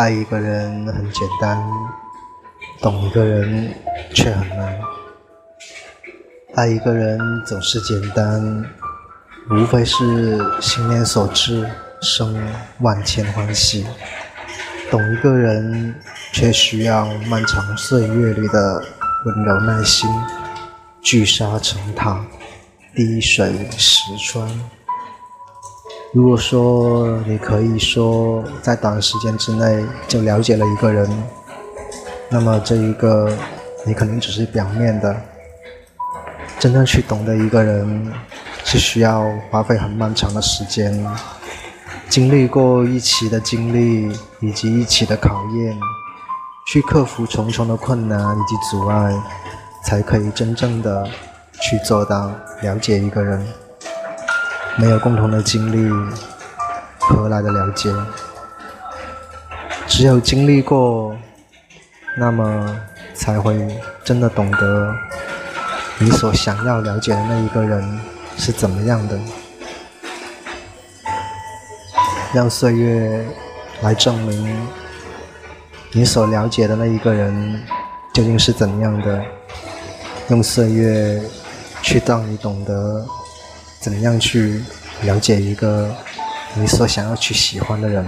[0.00, 1.62] 爱一个人很简单，
[2.80, 3.70] 懂一个人
[4.14, 4.80] 却很难。
[6.54, 8.64] 爱一个人总是简单，
[9.50, 11.68] 无非是心念所致，
[12.00, 12.34] 生
[12.78, 13.86] 万千欢喜。
[14.90, 15.94] 懂一个人，
[16.32, 18.82] 却需要漫长岁月里的
[19.26, 20.08] 温柔耐心。
[21.02, 22.24] 聚沙成塔，
[22.94, 24.48] 滴水石穿。
[26.12, 31.08] 如果说你可以说在短时间之内就了解了一个人，
[32.28, 33.32] 那么这一个
[33.86, 35.16] 你肯定只是表面的。
[36.58, 38.12] 真正去懂得一个人，
[38.64, 41.06] 是需要花费很漫长的时间，
[42.08, 45.78] 经历过一起的经历以及一起的考验，
[46.66, 49.14] 去克服重重的困难以及阻碍，
[49.84, 51.08] 才可以真正的
[51.62, 52.32] 去做到
[52.62, 53.46] 了解一个人。
[54.80, 55.92] 没有共同的经历，
[56.98, 57.94] 何来的了解？
[59.86, 61.14] 只有经历过，
[62.16, 62.74] 那么
[63.12, 64.94] 才会真的懂得
[65.98, 68.00] 你所想要了解的那一个人
[68.38, 69.18] 是怎么样的。
[72.32, 73.22] 让岁月
[73.82, 74.66] 来证明
[75.92, 77.62] 你所了解的那一个人
[78.14, 79.22] 究竟是怎样的。
[80.28, 81.20] 用岁月
[81.82, 83.04] 去让你懂得。
[83.80, 84.62] 怎样去
[85.02, 85.96] 了解一个
[86.54, 88.04] 你所想要去喜欢的人？